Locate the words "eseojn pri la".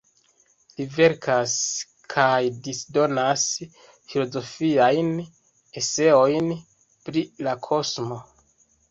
5.81-7.55